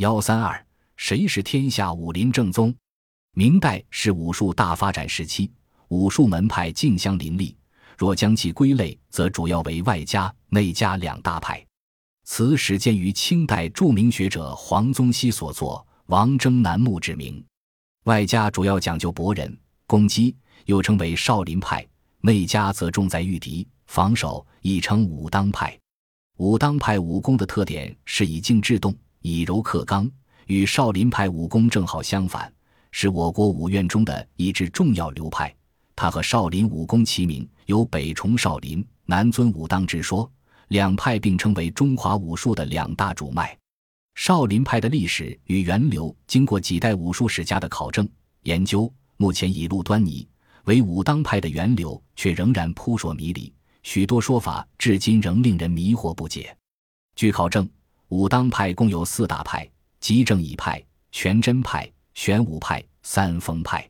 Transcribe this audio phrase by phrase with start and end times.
[0.00, 2.74] 幺三二，谁是天下武林正宗？
[3.34, 5.52] 明代是武术大发展时期，
[5.88, 7.54] 武术门派竞相林立。
[7.98, 11.62] 若将其归类，则主要为外家、内家两大派。
[12.24, 17.44] 此始见于清代著名学者黄宗羲所作《王征南墓志》铭。
[18.04, 19.54] 外家主要讲究搏人、
[19.86, 21.86] 攻击，又称为少林派；
[22.22, 25.78] 内家则重在御敌、防守，亦称武当派。
[26.38, 30.10] 武当派武功的特点是以静制动，以柔克刚，
[30.46, 32.52] 与少林派武功正好相反，
[32.90, 35.54] 是我国武院中的一支重要流派。
[35.94, 40.30] 它和少林武功齐名，有北崇少林、南尊武当之说，
[40.68, 43.56] 两派并称为中华武术的两大主脉。
[44.14, 48.08] 少林派的历史与源流，经过几代武术史家的考证
[48.44, 50.26] 研究，目前已露端倪。
[50.64, 56.54] 为武当派的源流，却仍然扑朔迷离，许多说法至今仍令人迷惑不解。
[57.16, 57.68] 据考证，
[58.10, 59.68] 武当派共有四大派：
[60.00, 63.88] 即正一派、全真派、玄武派、三丰派。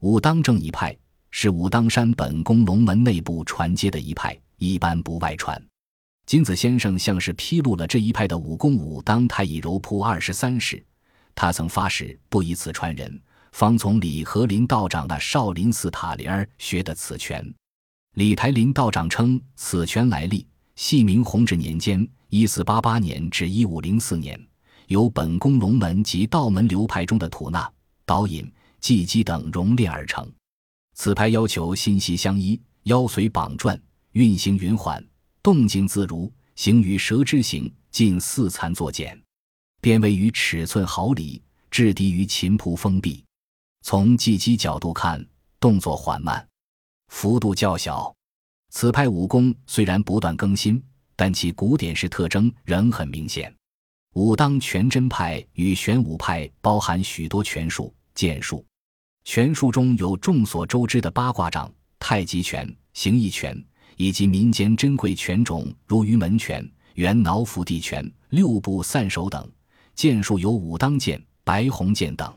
[0.00, 0.96] 武当正一派。
[1.34, 5.58] 是武当山本宫龙门内部传接的一派，一般不外传。
[6.26, 8.76] 金子先生像是披露了这一派的武功。
[8.76, 10.84] 武当太乙柔扑二十三式，
[11.34, 13.18] 他曾发誓不以此传人，
[13.52, 17.42] 方从李和林道长那少林寺塔林儿学的此拳。
[18.16, 24.42] 李台林道长称此拳来历，系明弘治年间（一四八八年至一五零四年），
[24.88, 27.70] 由本宫龙门及道门流派中的吐纳、
[28.06, 30.26] 导引、技击等熔炼而成。
[30.94, 33.78] 此牌要求心息相依，腰随绑转，
[34.12, 35.06] 运行匀缓，
[35.42, 39.22] 动静自如，形于蛇之形，近似残作茧，
[39.82, 41.38] 编位于尺寸毫厘，
[41.70, 43.22] 质地于琴谱封闭。
[43.82, 45.22] 从技击角度看，
[45.60, 46.48] 动作缓慢，
[47.08, 48.10] 幅度较小。
[48.70, 50.82] 此派武功虽然不断更新，
[51.22, 53.54] 但其古典式特征仍很明显。
[54.14, 58.66] 武当全真派与玄武派包含许多拳术、剑术。
[59.22, 63.56] 拳术中有众所周知的八卦掌、太极拳、形意拳，
[63.96, 69.48] 以及民间珍贵拳种如鱼门拳、元挠伏地拳、六步散手等。
[69.94, 72.36] 剑术有武当剑、白虹剑等。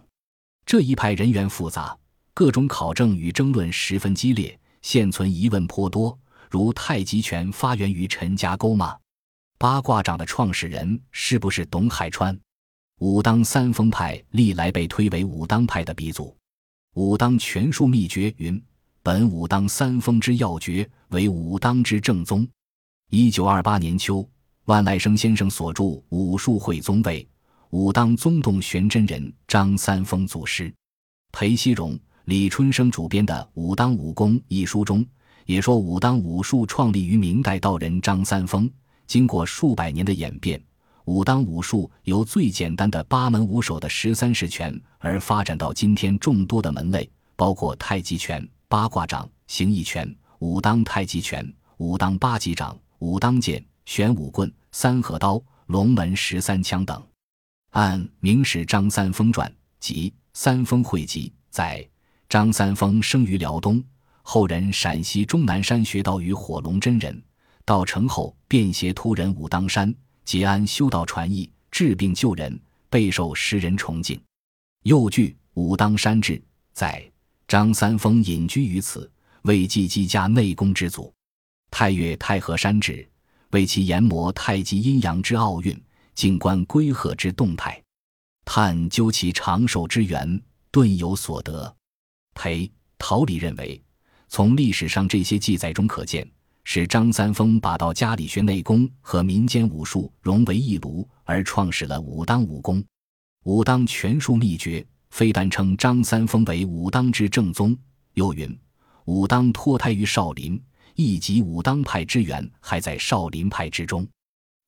[0.63, 1.97] 这一派人员复杂，
[2.35, 6.15] 各种考证与争论十分激烈，现存疑问颇多。
[6.55, 8.95] 如太极拳发源于陈家沟吗？
[9.57, 12.39] 八卦掌的创始人是不是董海川？
[12.99, 16.33] 武当三丰派历来被推为武当派的鼻祖。
[16.93, 18.63] 武当拳术秘诀云
[19.03, 22.47] ：“本武当三丰之要诀，为武当之正宗。”
[23.11, 24.25] 一九二八年秋，
[24.63, 27.27] 万籁生先生所著《武术会宗》为
[27.71, 30.73] 武当宗洞玄真人张三丰祖师。
[31.33, 35.05] 裴希荣、李春生主编的《武当武功》一书中，
[35.45, 38.69] 也说武当武术创立于明代道人张三丰，
[39.07, 40.61] 经过数百年的演变。
[41.05, 56.99] 武当武术由最简单的八门五手的十三式拳，而发展到今天众多的门类，包括太极拳、八卦掌、形意拳、武当太极拳、武当八极掌、武当剑、玄武棍、三合刀、龙门十三枪等。
[57.73, 59.47] 按《明史张三丰传》
[59.79, 61.87] 及《三丰会集》载，
[62.27, 63.83] 张三丰生于辽东，
[64.27, 67.23] 后人陕西终南山学道于火龙真人，
[67.63, 69.93] 到成后便携突人武当山。
[70.25, 72.59] 结安修道传艺，治病救人，
[72.89, 74.19] 备受世人崇敬。
[74.81, 76.33] 又据《武当山志》
[76.73, 77.07] 载，
[77.47, 79.09] 张三丰隐居于此，
[79.43, 81.13] 为继姬家内功之祖。
[81.69, 83.07] 太岳太和山志
[83.51, 85.79] 为其研磨太极阴阳之奥运，
[86.15, 87.79] 静观龟鹤之动态，
[88.43, 90.41] 探究其长寿之源，
[90.71, 91.73] 顿有所得。
[92.33, 93.79] 裴陶李认为，
[94.27, 96.29] 从历史上这些记载中可见。
[96.67, 102.83] 是张三丰把道家理学内功和民间武术融为一炉，而创始了武当武功。
[103.43, 107.77] 武当拳术秘诀非但称张三丰为武当之正宗，
[108.15, 108.59] 又云
[109.05, 110.59] 武当脱胎于少林，
[110.95, 114.05] 亦即武当派之源还在少林派之中。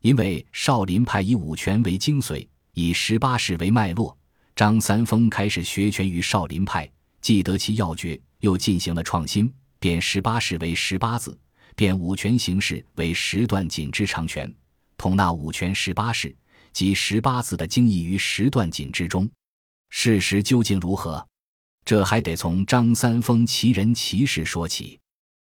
[0.04, 4.16] 因为少林派以武拳为精髓，以十八式为脉络，
[4.56, 6.88] 张三丰开始学拳于少林派，
[7.22, 11.38] 既得其要诀，又进行了创新，变十八式为十八字。
[11.76, 14.52] 变五拳形式为十段锦之长拳，
[14.98, 16.36] 统纳五拳十八式
[16.74, 19.30] 及十八字的精义于十段锦之中。
[19.92, 21.24] 事实究竟如何？
[21.86, 25.00] 这还得从张三丰奇人奇事说起。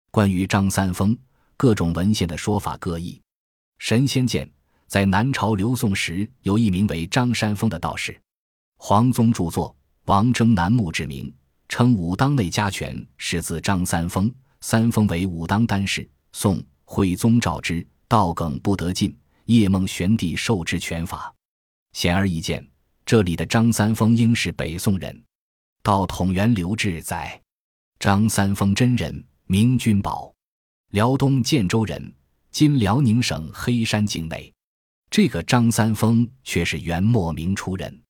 [0.09, 1.17] 关于张三丰，
[1.57, 3.21] 各种文献的说法各异。
[3.79, 4.49] 神仙剑
[4.87, 8.17] 在南朝刘宋时，有一名为张三丰的道士。
[8.77, 9.69] 黄宗著作
[10.05, 11.33] 《王征南墓志》铭
[11.71, 14.29] 称武当内家拳始自张三丰，
[14.59, 16.07] 三丰为武当丹士。
[16.33, 19.17] 宋徽宗诏之，道梗不得进。
[19.45, 21.33] 叶梦玄帝授之拳法，
[21.93, 22.69] 显而易见，
[23.05, 25.23] 这里的张三丰应是北宋人。
[25.81, 27.41] 到统元刘志载，
[27.99, 30.33] 张三丰真人，名君宝，
[30.89, 32.13] 辽东建州人，
[32.51, 34.53] 今辽宁省黑山境内。
[35.09, 38.01] 这个张三丰却是元末明初人。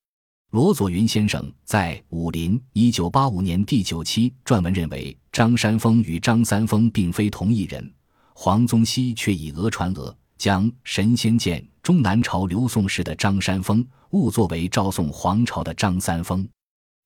[0.52, 7.94] 罗佐云先生在《武林》一九八五年第九期撰文认为，张三丰与张三丰并非同一人。
[8.34, 16.46] 黄宗羲却以讹传讹，将神仙剑中南朝刘宋时的张三丰误作为赵宋皇朝的张三丰。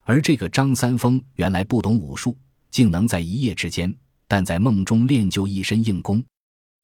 [0.05, 2.35] 而这个张三丰原来不懂武术，
[2.71, 3.95] 竟能在一夜之间，
[4.27, 6.23] 但在梦中练就一身硬功，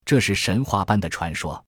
[0.05, 1.65] 这是神话般的传说。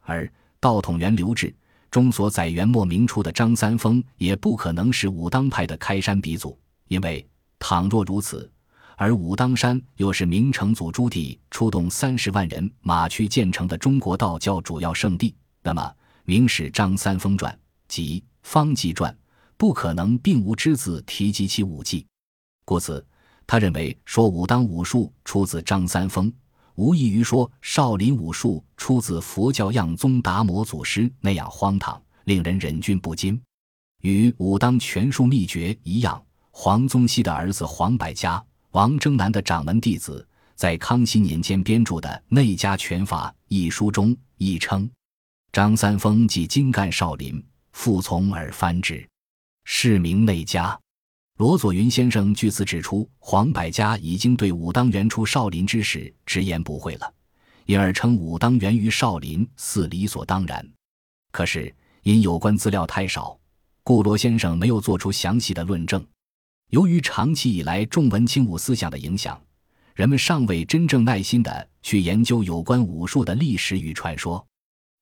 [0.00, 0.26] 而
[0.58, 1.54] 道统元刘志。
[1.90, 6.56] 中所载元末明初的张三丰也不可能是武当派的开山鼻祖，
[6.86, 7.26] 因为
[7.58, 8.48] 倘若如此，
[8.96, 15.82] 而武当山又是明成祖朱棣出动三十万人马去建成的中国道教主要圣地，那么
[16.24, 17.52] 《明史张三丰传》
[17.88, 19.12] 及《方济传》
[19.56, 22.06] 不可能并无之字提及其武技，
[22.64, 23.04] 故此，
[23.48, 26.32] 他认为说武当武术出自张三丰。
[26.80, 33.38] 无异于说少林武术出自佛教样宗达摩祖师那样荒唐，令人忍俊不禁。
[34.00, 44.90] 与武当拳术秘诀一样，黄宗羲的儿子黄百家、王征南的掌门弟子，在康熙年间编著的《内家拳法》一书中亦称
[45.52, 49.06] ：“张三丰即精干少林，复从而翻之，
[49.66, 50.80] 是名内家。”
[51.40, 57.14] 罗佐云先生据此指出，黄百家已经对武当元出少林之事直言不讳了，
[57.64, 60.62] 因而称武当源于少林似理所当然。
[61.32, 63.40] 可是因有关资料太少，
[63.82, 66.06] 故罗先生没有做出详细的论证。
[66.72, 69.42] 由于长期以来重文轻武思想的影响，
[69.94, 74.46] 人们尚未真正耐心地去研究有关武术的历史与传说。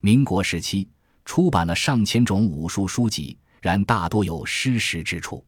[0.03, 0.89] 民国时期
[1.25, 5.45] 出版了上千种武术书籍，然大多有失实之处。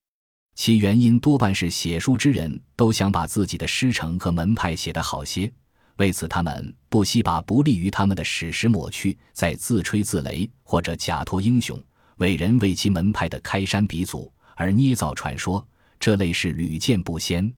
[0.55, 5.51] 其原因多半是写书之人都想把自己的师承和门派写得好些，
[5.97, 11.83] 为此他们不惜把不利于他们的史实抹去，再自吹自擂，或者假托英雄，
[12.17, 15.67] 伟人为其门派的开山鼻祖而捏造传说，
[15.99, 17.51] 这类事屡见不鲜。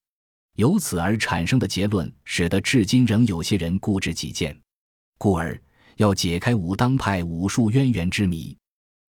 [0.56, 4.56] 由此而产生的结论，使得至今仍有些人固执己见。
[5.18, 5.60] 故而
[5.96, 8.56] 要解开武当派武术渊源之谜，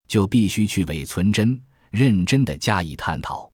[0.08, 3.51] 就必须去伪存真，认真的加以探讨。